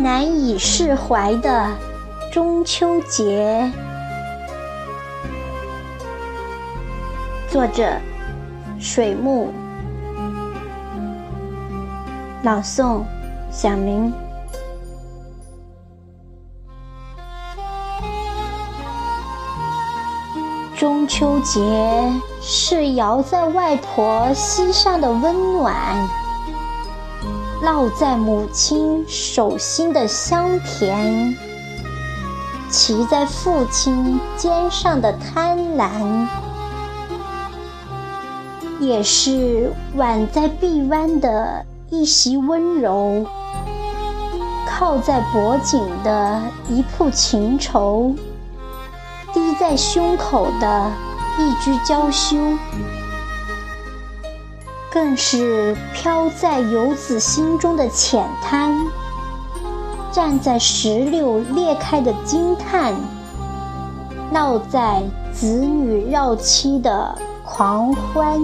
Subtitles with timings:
[0.00, 1.68] 难以释怀的
[2.32, 3.68] 中秋节。
[7.50, 7.96] 作者：
[8.78, 9.48] 水木，
[12.44, 13.02] 朗诵：
[13.50, 14.12] 小明。
[20.76, 21.60] 中秋节
[22.40, 26.08] 是摇在外婆膝上的温暖，
[27.62, 31.36] 烙在母亲手心的香甜，
[32.70, 36.28] 骑在父亲肩上的贪婪，
[38.78, 43.26] 也是挽在臂弯的一袭温柔，
[44.68, 48.14] 靠在脖颈的一铺情愁。
[49.34, 50.90] 滴在胸口的
[51.38, 52.36] 一句娇羞，
[54.90, 58.74] 更是飘在游子心中的浅滩，
[60.10, 62.94] 站在石榴裂开的惊叹，
[64.30, 68.40] 闹在子女绕膝的狂欢。